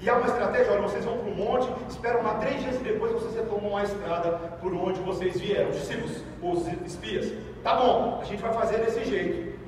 [0.00, 2.84] E há uma estratégia, olha, vocês vão para um monte, esperam lá três dias e
[2.84, 7.30] depois vocês retomam a estrada por onde vocês vieram, os discípulos, os espias.
[7.62, 9.60] Tá bom, a gente vai fazer desse jeito.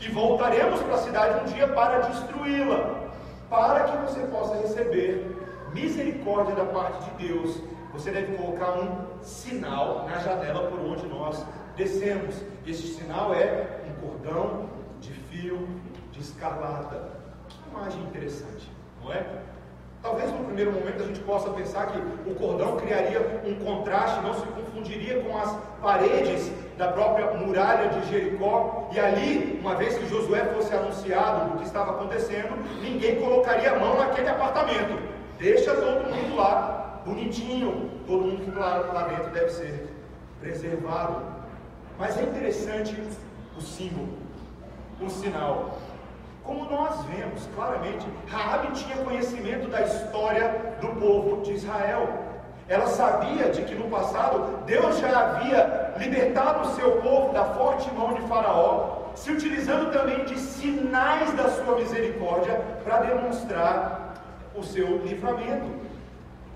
[0.00, 3.10] E voltaremos para a cidade um dia para destruí-la,
[3.50, 5.36] para que você possa receber
[5.74, 7.60] misericórdia da parte de Deus.
[7.92, 11.44] Você deve colocar um sinal na janela por onde nós
[11.76, 12.42] descemos.
[12.66, 15.68] Esse sinal é um cordão de fio
[16.12, 17.10] de escarlata.
[17.48, 18.70] Que imagem interessante,
[19.02, 19.24] não é?
[20.06, 21.98] Talvez no primeiro momento a gente possa pensar que
[22.30, 28.08] o cordão criaria um contraste, não se confundiria com as paredes da própria muralha de
[28.08, 33.72] Jericó, e ali, uma vez que Josué fosse anunciado do que estava acontecendo, ninguém colocaria
[33.72, 34.96] a mão naquele apartamento.
[35.40, 39.88] Deixa todo mundo lá, bonitinho, todo mundo que lá, lá dentro deve ser
[40.40, 41.20] preservado.
[41.98, 42.96] Mas é interessante
[43.58, 44.10] o símbolo,
[45.00, 45.78] o sinal.
[46.46, 52.08] Como nós vemos claramente, Raabe tinha conhecimento da história do povo de Israel.
[52.68, 57.92] Ela sabia de que no passado Deus já havia libertado o seu povo da forte
[57.92, 64.14] mão de Faraó, se utilizando também de sinais da sua misericórdia para demonstrar
[64.54, 65.66] o seu livramento.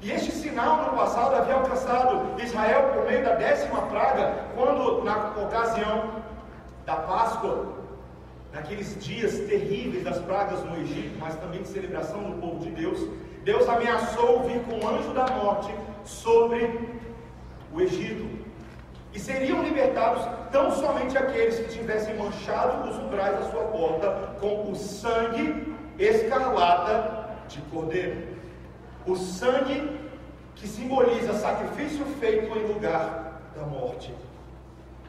[0.02, 5.32] E este sinal no passado havia alcançado Israel por meio da décima praga, quando na
[5.36, 6.10] ocasião
[6.86, 7.79] da Páscoa,
[8.52, 13.08] naqueles dias terríveis das pragas no Egito, mas também de celebração do povo de Deus,
[13.44, 15.72] Deus ameaçou vir com o anjo da morte
[16.04, 16.88] sobre
[17.72, 18.28] o Egito.
[19.12, 24.70] E seriam libertados tão somente aqueles que tivessem manchado os umbrais da sua porta com
[24.70, 28.36] o sangue escarlata de cordeiro.
[29.06, 29.98] O sangue
[30.54, 34.14] que simboliza sacrifício feito em lugar da morte.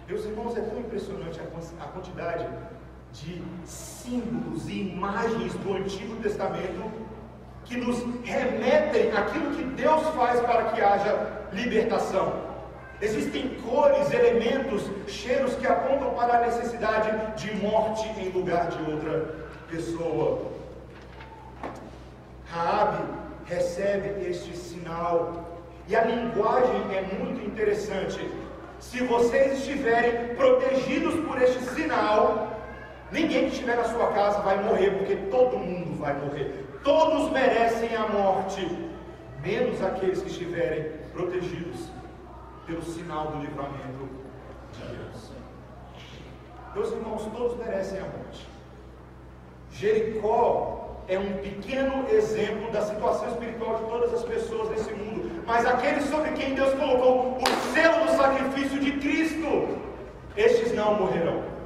[0.08, 1.40] Meus irmãos, é tão impressionante
[1.80, 2.48] a quantidade
[3.14, 6.92] de símbolos e imagens do Antigo Testamento
[7.66, 12.52] que nos remetem àquilo que Deus faz para que haja libertação.
[13.02, 19.36] Existem cores, elementos, cheiros que apontam para a necessidade de morte em lugar de outra
[19.70, 20.52] pessoa.
[22.46, 23.04] Raabe
[23.46, 28.30] recebe este sinal e a linguagem é muito interessante.
[28.80, 32.51] Se vocês estiverem protegidos por este sinal,
[33.12, 36.66] Ninguém que estiver na sua casa vai morrer, porque todo mundo vai morrer.
[36.84, 38.66] Todos merecem a morte,
[39.44, 41.90] menos aqueles que estiverem protegidos
[42.66, 44.10] pelo sinal do livramento
[44.72, 45.32] de Deus.
[46.74, 48.48] Meus irmãos, todos merecem a morte.
[49.72, 55.66] Jericó é um pequeno exemplo da situação espiritual de todas as pessoas nesse mundo, mas
[55.66, 59.78] aqueles sobre quem Deus colocou o selo do sacrifício de Cristo,
[60.38, 61.61] estes não morrerão.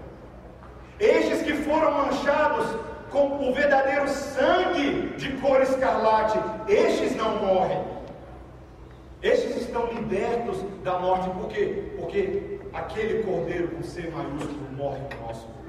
[0.99, 2.67] Estes que foram manchados
[3.11, 7.81] com o verdadeiro sangue de cor escarlate, estes não morrem.
[9.21, 11.93] Estes estão libertos da morte, por quê?
[11.97, 15.65] Porque aquele cordeiro com C maiúsculo morre no nosso lugar.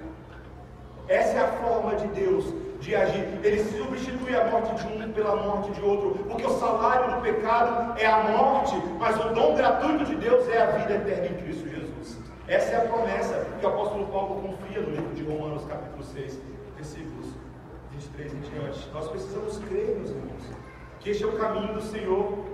[1.08, 2.44] Essa é a forma de Deus
[2.80, 3.24] de agir.
[3.42, 7.98] Ele substitui a morte de um pela morte de outro, porque o salário do pecado
[7.98, 11.68] é a morte, mas o dom gratuito de Deus é a vida eterna em Cristo
[11.68, 11.75] Jesus.
[12.48, 16.38] Essa é a promessa que o apóstolo Paulo confia no livro de Romanos, capítulo 6,
[16.76, 17.26] versículos
[17.90, 18.88] 23 em diante.
[18.94, 20.42] Nós precisamos crer, meus irmãos,
[21.00, 22.44] que este é o caminho do Senhor.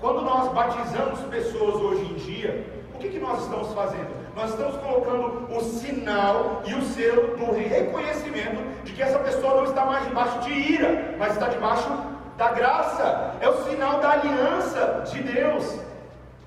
[0.00, 4.14] Quando nós batizamos pessoas hoje em dia, o que, que nós estamos fazendo?
[4.36, 9.64] Nós estamos colocando o sinal e o selo do reconhecimento de que essa pessoa não
[9.64, 11.88] está mais debaixo de ira, mas está debaixo
[12.36, 13.34] da graça.
[13.40, 15.80] É o sinal da aliança de Deus,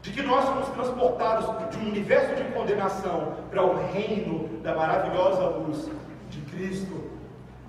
[0.07, 5.49] de que nós somos transportados de um universo de condenação para o reino da maravilhosa
[5.49, 5.89] luz
[6.29, 7.11] de Cristo.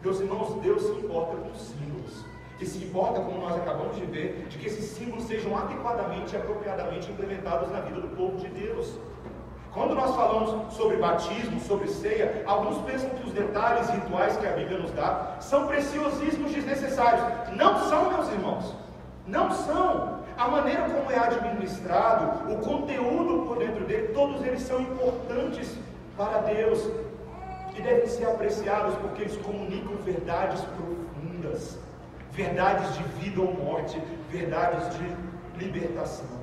[0.04, 2.24] Meus irmãos, Deus se importa com símbolos.
[2.60, 6.38] E se importa, como nós acabamos de ver, de que esses símbolos sejam adequadamente e
[6.38, 8.96] apropriadamente implementados na vida do povo de Deus.
[9.72, 14.52] Quando nós falamos sobre batismo, sobre ceia, alguns pensam que os detalhes rituais que a
[14.52, 17.20] Bíblia nos dá são preciosíssimos desnecessários.
[17.56, 18.76] Não são, meus irmãos.
[19.26, 20.18] Não são.
[20.38, 25.76] A maneira como é administrado, o conteúdo por dentro dele, todos eles são importantes
[26.16, 26.88] para Deus
[27.76, 31.76] e devem ser apreciados porque eles comunicam verdades profundas,
[32.30, 36.38] verdades de vida ou morte, verdades de libertação.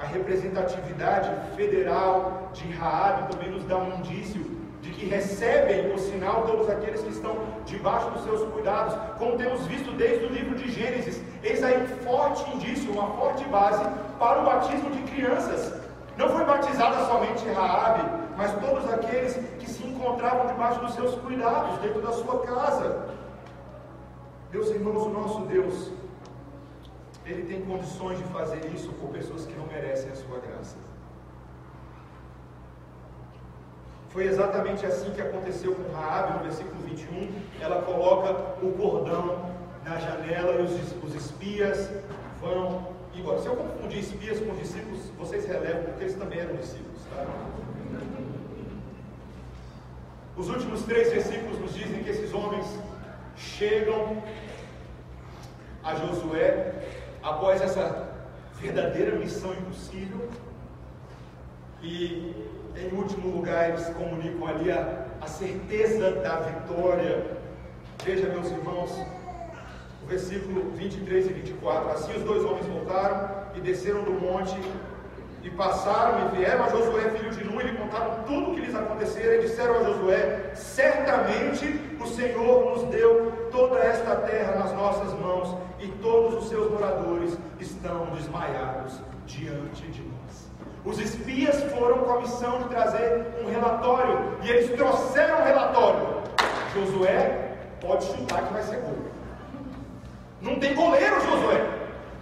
[0.00, 4.57] A representatividade federal de Raabe também nos dá um indício
[4.88, 9.66] de que recebem o sinal todos aqueles que estão debaixo dos seus cuidados, como temos
[9.66, 11.22] visto desde o livro de Gênesis.
[11.42, 13.84] Eis aí um forte indício, uma forte base
[14.18, 15.74] para o batismo de crianças.
[16.16, 18.02] Não foi batizada somente Raabe,
[18.36, 23.08] mas todos aqueles que se encontravam debaixo dos seus cuidados, dentro da sua casa.
[24.50, 25.92] Meus irmãos, o nosso Deus
[27.26, 30.87] ele tem condições de fazer isso por pessoas que não merecem a sua graça.
[34.10, 37.30] Foi exatamente assim que aconteceu com Raabe no versículo 21.
[37.60, 39.50] Ela coloca o cordão
[39.84, 41.90] na janela e os, os espias
[42.40, 43.38] vão embora.
[43.40, 47.00] Se eu confundir espias com discípulos, vocês relevam, porque eles também eram discípulos.
[47.14, 47.26] Tá?
[50.36, 52.66] Os últimos três versículos nos dizem que esses homens
[53.36, 54.22] chegam
[55.82, 56.74] a Josué
[57.22, 58.08] após essa
[58.60, 60.28] verdadeira missão impossível.
[61.82, 62.34] E,
[62.84, 67.38] em último lugar, eles comunicam ali a, a certeza da vitória.
[68.04, 68.90] Veja, meus irmãos,
[70.02, 71.90] o versículo 23 e 24.
[71.90, 74.56] Assim os dois homens voltaram e desceram do monte
[75.42, 78.60] e passaram e vieram a Josué, filho de Nun, e lhe contaram tudo o que
[78.60, 84.72] lhes acontecera, e disseram a Josué: Certamente o Senhor nos deu toda esta terra nas
[84.72, 90.17] nossas mãos, e todos os seus moradores estão desmaiados diante de nós.
[90.88, 96.22] Os espias foram com a missão de trazer um relatório, e eles trouxeram um relatório.
[96.72, 98.96] Josué pode chutar que vai ser gol.
[100.40, 101.62] Não tem goleiro, Josué.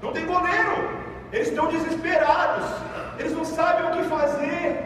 [0.02, 0.90] Não tem goleiro.
[1.32, 2.68] Eles estão desesperados.
[3.20, 4.84] Eles não sabem o que fazer.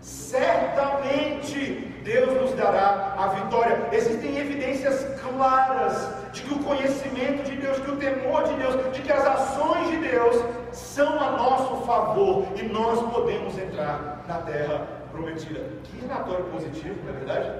[0.00, 3.88] Certamente Deus nos dará a vitória.
[3.90, 9.02] Existem evidências claras de que o conhecimento de Deus, que o temor de Deus, de
[9.02, 10.36] que as ações de Deus
[10.70, 15.64] são a nosso favor e nós podemos entrar na terra prometida.
[15.82, 17.50] Que relatório positivo, não é verdade?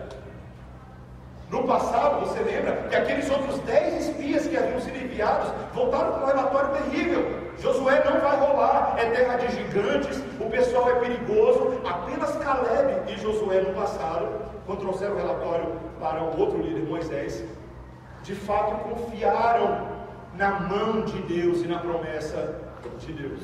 [1.51, 6.25] No passado, você lembra que aqueles outros dez espias que haviam sido enviados voltaram com
[6.25, 7.47] um relatório terrível.
[7.59, 11.56] Josué não vai rolar, é terra de gigantes, o pessoal é perigoso.
[13.09, 14.29] E Josué no passado,
[14.67, 15.67] quando trouxeram o relatório
[16.01, 17.45] para o outro líder, Moisés,
[18.23, 19.87] de fato confiaram
[20.37, 22.61] na mão de Deus e na promessa
[22.99, 23.41] de Deus.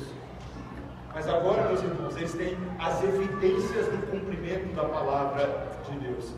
[1.13, 6.33] Mas agora, meus irmãos, eles têm as evidências do cumprimento da palavra de Deus.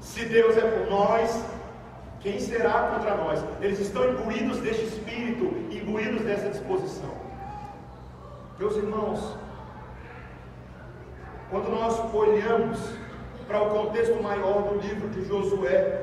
[0.00, 1.44] Se Deus é por nós,
[2.20, 3.44] quem será contra nós?
[3.60, 7.10] Eles estão imbuídos deste espírito, imbuídos dessa disposição.
[8.58, 9.36] Meus irmãos,
[11.50, 12.78] quando nós olhamos
[13.48, 16.02] para o contexto maior do livro de Josué,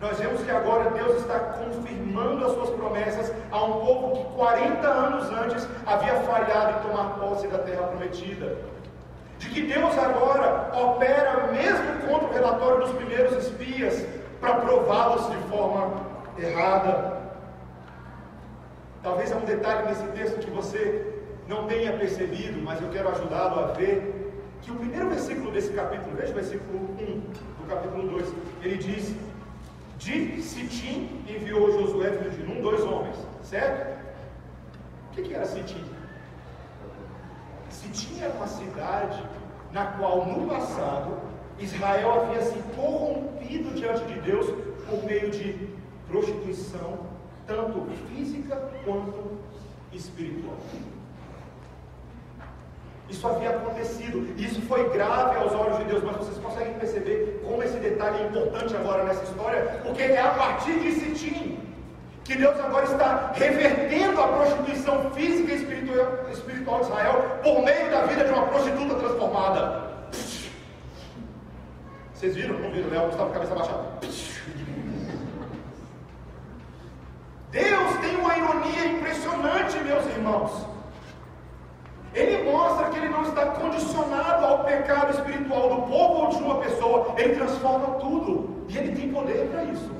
[0.00, 4.88] nós vemos que agora Deus está confirmando as suas promessas a um povo que 40
[4.88, 8.56] anos antes havia falhado em tomar posse da terra prometida.
[9.38, 14.06] De que Deus agora opera mesmo contra o relatório dos primeiros espias
[14.40, 16.06] para prová-los de forma
[16.38, 17.16] errada.
[19.02, 21.14] Talvez há um detalhe nesse texto que você
[21.46, 24.15] não tenha percebido, mas eu quero ajudá-lo a ver
[24.66, 27.20] que o primeiro versículo desse capítulo, veja o versículo 1
[27.60, 29.14] do capítulo 2, ele diz:
[29.96, 33.96] De Sitim enviou Josué, filho de Num, dois homens, certo?
[35.08, 35.84] O que, que era Sitim?
[37.70, 39.22] Sitim era uma cidade
[39.70, 41.16] na qual no passado
[41.60, 44.46] Israel havia se corrompido diante de Deus
[44.90, 45.68] por meio de
[46.08, 47.06] prostituição,
[47.46, 49.38] tanto física quanto
[49.92, 50.56] espiritual.
[53.08, 57.62] Isso havia acontecido, isso foi grave aos olhos de Deus, mas vocês conseguem perceber como
[57.62, 59.80] esse detalhe é importante agora nessa história?
[59.84, 61.66] Porque é a partir de Sitim
[62.24, 68.04] que Deus agora está revertendo a prostituição física e espiritual, de Israel por meio da
[68.06, 69.86] vida de uma prostituta transformada.
[72.12, 72.58] Vocês viram?
[72.58, 72.90] Não viram?
[72.90, 73.84] Léo estava com a cabeça baixada.
[77.52, 80.75] Deus tem uma ironia impressionante, meus irmãos.
[82.16, 86.54] Ele mostra que ele não está condicionado ao pecado espiritual do povo ou de uma
[86.60, 87.14] pessoa.
[87.18, 88.56] Ele transforma tudo.
[88.70, 89.90] E ele tem poder para isso.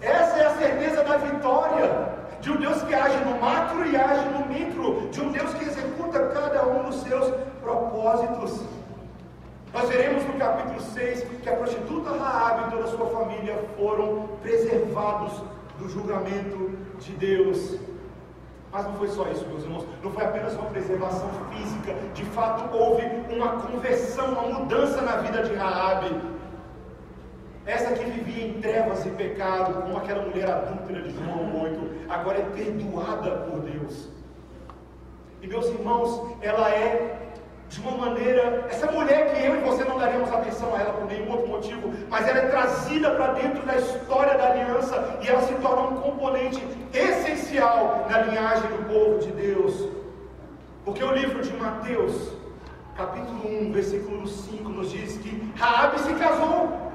[0.00, 2.08] Essa é a certeza da vitória.
[2.40, 5.08] De um Deus que age no macro e age no micro.
[5.10, 8.62] De um Deus que executa cada um dos seus propósitos.
[9.74, 14.28] Nós veremos no capítulo 6 que a prostituta Raab e toda a sua família foram
[14.40, 15.42] preservados
[15.78, 17.78] do julgamento de Deus.
[18.72, 19.86] Mas não foi só isso, meus irmãos.
[20.02, 21.94] Não foi apenas uma preservação física.
[22.14, 26.32] De fato, houve uma conversão, uma mudança na vida de Raabe.
[27.66, 32.38] Essa que vivia em trevas e pecado, como aquela mulher adúltera de João 8, agora
[32.38, 34.08] é perdoada por Deus.
[35.42, 37.31] E meus irmãos, ela é
[37.72, 41.06] de uma maneira, essa mulher que eu e você não daríamos atenção a ela por
[41.06, 45.40] nenhum outro motivo, mas ela é trazida para dentro da história da aliança e ela
[45.40, 46.62] se torna um componente
[46.92, 49.88] essencial na linhagem do povo de Deus.
[50.84, 52.32] Porque o livro de Mateus,
[52.94, 56.92] capítulo 1, versículo 5, nos diz que Raabe se casou.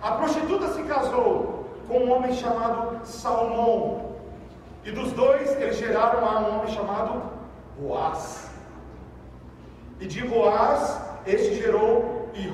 [0.00, 4.12] A prostituta se casou com um homem chamado Salmão.
[4.84, 7.22] E dos dois eles geraram um homem chamado
[7.76, 8.51] Boaz.
[10.02, 12.48] E de Boaz, este gerou e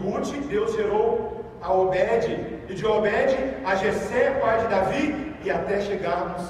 [0.48, 2.26] Deus gerou a Obed.
[2.68, 3.34] E de Obed,
[3.64, 6.42] a Jessé, pai de Davi, e até chegarmos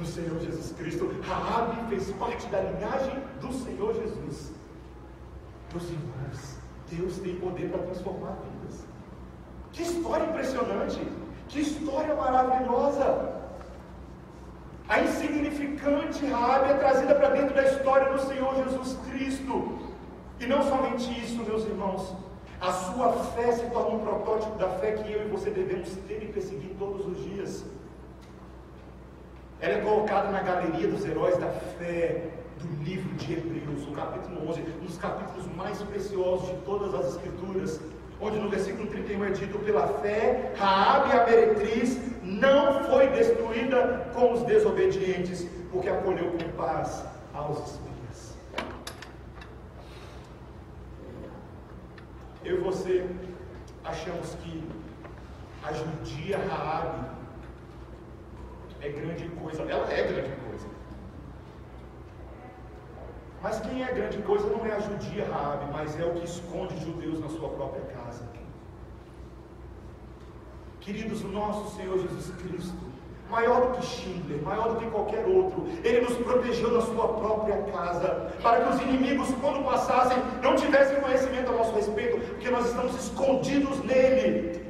[0.00, 1.14] no Senhor Jesus Cristo.
[1.22, 4.52] Raabe fez parte da linhagem do Senhor Jesus.
[5.74, 6.56] Meus irmãos,
[6.90, 8.86] Deus tem poder para transformar vidas.
[9.72, 11.06] Que história impressionante!
[11.48, 13.34] Que história maravilhosa!
[14.88, 19.85] A insignificante Raabe é trazida para dentro da história do Senhor Jesus Cristo.
[20.38, 22.14] E não somente isso, meus irmãos,
[22.60, 26.22] a sua fé se torna um protótipo da fé que eu e você devemos ter
[26.22, 27.64] e perseguir todos os dias.
[29.60, 32.30] Ela é colocada na galeria dos heróis da fé
[32.60, 37.14] do livro de Hebreus, o capítulo 11, um dos capítulos mais preciosos de todas as
[37.14, 37.80] escrituras,
[38.20, 44.32] onde no versículo 31 é dito: pela fé, Raabe a meretriz não foi destruída com
[44.32, 47.78] os desobedientes, porque acolheu com paz aos
[52.46, 53.04] eu e você
[53.84, 54.62] achamos que
[55.64, 57.08] a judia Raabe
[58.80, 59.62] é grande coisa.
[59.62, 60.68] Ela é grande coisa.
[63.42, 66.78] Mas quem é grande coisa não é a judia Raabe, mas é o que esconde
[66.78, 68.24] judeus na sua própria casa.
[70.80, 72.86] Queridos, o nosso Senhor Jesus Cristo
[73.30, 75.66] maior do que Schindler, maior do que qualquer outro.
[75.82, 81.00] Ele nos protegeu na sua própria casa, para que os inimigos, quando passassem, não tivessem
[81.00, 84.64] conhecimento a nosso respeito, porque nós estamos escondidos nele.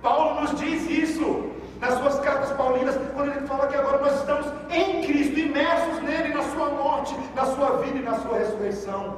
[0.00, 4.46] Paulo nos diz isso nas suas cartas paulinas, quando ele fala que agora nós estamos
[4.70, 9.16] em Cristo, imersos nele, na sua morte, na sua vida e na sua ressurreição.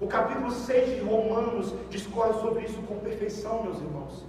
[0.00, 4.24] O capítulo 6 de Romanos discorre sobre isso com perfeição, meus irmãos.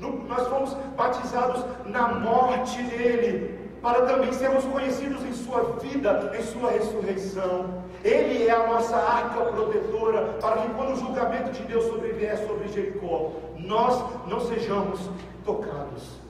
[0.00, 6.70] Nós fomos batizados na morte dele, para também sermos conhecidos em sua vida, em sua
[6.70, 7.82] ressurreição.
[8.04, 12.68] Ele é a nossa arca protetora, para que quando o julgamento de Deus sobrevier sobre
[12.68, 15.00] Jericó, nós não sejamos
[15.44, 16.20] tocados.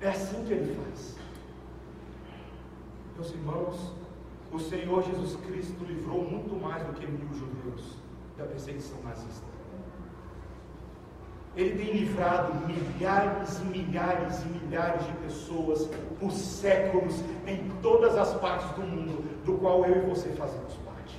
[0.00, 1.16] É assim que ele faz.
[3.16, 3.92] Meus irmãos,
[4.52, 8.04] o Senhor Jesus Cristo livrou muito mais do que mil judeus.
[8.36, 9.53] da perseguição nazista.
[11.56, 15.88] Ele tem livrado milhares e milhares e milhares de pessoas
[16.18, 21.16] por séculos em todas as partes do mundo, do qual eu e você fazemos parte.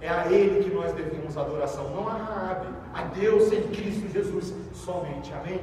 [0.00, 4.54] É a Ele que nós devemos adoração, não a Raabe, a Deus em Cristo Jesus
[4.74, 5.32] somente.
[5.32, 5.60] Amém?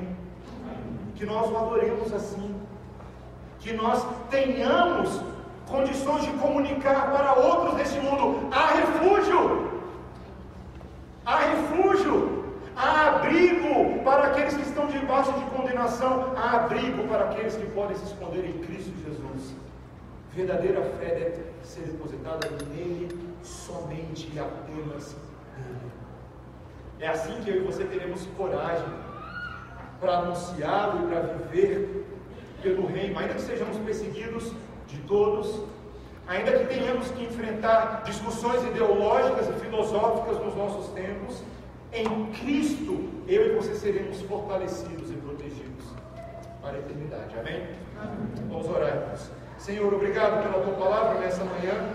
[1.16, 2.53] Que nós o adoremos assim,
[3.59, 5.22] que nós tenhamos
[5.68, 9.72] condições de comunicar para outros desse mundo: há refúgio,
[11.26, 12.34] há refúgio,
[12.76, 17.95] há abrigo para aqueles que estão debaixo de condenação, há abrigo para aqueles que podem
[17.95, 19.55] se esconder em Cristo Jesus.
[20.34, 25.15] Verdadeira fé deve ser depositada nele, somente e apenas
[25.57, 25.91] nele.
[26.99, 28.88] É assim que eu e você teremos coragem
[29.99, 32.05] para anunciá-lo e para viver
[32.61, 34.51] pelo reino, ainda que sejamos perseguidos
[34.88, 35.61] de todos,
[36.28, 41.43] ainda que tenhamos que enfrentar discussões ideológicas e filosóficas nos nossos tempos,
[41.95, 45.85] em Cristo eu e você seremos fortalecidos e protegidos
[46.61, 47.35] para a eternidade.
[47.39, 47.63] Amém?
[47.99, 48.49] Amém.
[48.49, 49.15] Vamos orar,
[49.57, 51.89] Senhor, obrigado pela tua palavra nessa manhã.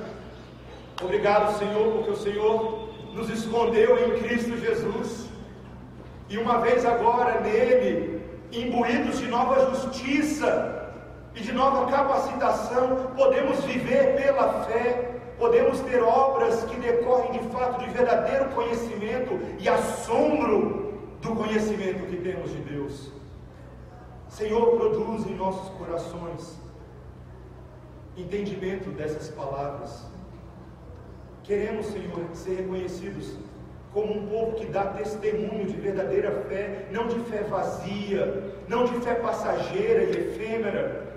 [1.02, 5.28] Obrigado, Senhor, porque o Senhor nos escondeu em Cristo Jesus.
[6.28, 8.22] E uma vez agora nele,
[8.52, 10.80] imbuídos de nova justiça,
[11.34, 17.82] e de nova capacitação, podemos viver pela fé, podemos ter obras que decorrem de fato
[17.82, 23.10] de verdadeiro conhecimento e assombro do conhecimento que temos de Deus.
[24.28, 26.60] Senhor, produz em nossos corações
[28.18, 30.06] entendimento dessas palavras.
[31.42, 33.38] Queremos, Senhor, ser reconhecidos
[33.94, 39.00] como um povo que dá testemunho de verdadeira fé, não de fé vazia, não de
[39.00, 41.14] fé passageira e efêmera,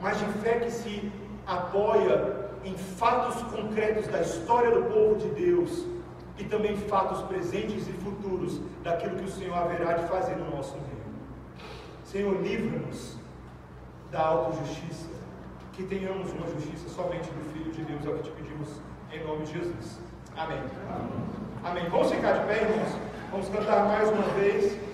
[0.00, 1.10] mas de fé que se
[1.46, 2.35] apoia
[2.66, 5.86] em fatos concretos da história do povo de Deus
[6.36, 10.74] e também fatos presentes e futuros daquilo que o Senhor haverá de fazer no nosso
[10.74, 10.96] meio.
[12.04, 13.16] Senhor, livra-nos
[14.10, 15.08] da autojustiça,
[15.74, 18.68] que tenhamos uma justiça somente do Filho de Deus, é o que te pedimos
[19.12, 20.00] em nome de Jesus.
[20.36, 20.58] Amém.
[20.90, 21.08] Amém.
[21.64, 21.88] Amém.
[21.88, 22.92] Vamos ficar de pé, irmãos?
[23.30, 24.86] Vamos cantar mais uma vez.